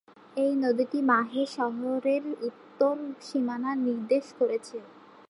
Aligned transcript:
এই 0.35 0.51
নদীটি 0.63 0.99
মাহে 1.11 1.43
শহরের 1.57 2.23
উত্তর 2.47 2.95
সীমানা 3.21 3.71
নির্দেশ 3.85 4.25
করেছে। 4.39 4.77